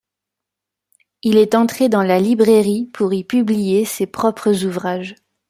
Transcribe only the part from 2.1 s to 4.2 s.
librairie pour y publier ses